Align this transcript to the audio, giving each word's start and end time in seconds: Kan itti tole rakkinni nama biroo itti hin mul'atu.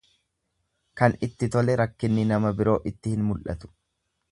Kan 1.01 1.15
itti 1.27 1.51
tole 1.57 1.77
rakkinni 1.83 2.25
nama 2.33 2.53
biroo 2.63 2.81
itti 2.93 3.15
hin 3.17 3.29
mul'atu. 3.31 3.73